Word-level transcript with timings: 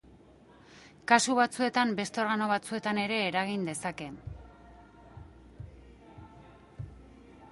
Kasu 1.11 1.33
batzuetan, 1.39 1.91
beste 1.99 2.21
organo 2.23 2.47
batzuetan 2.53 3.01
ere 3.03 3.19
eragin 3.25 3.69
dezake. 3.71 4.09